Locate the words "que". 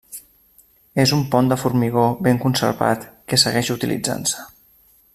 3.33-3.41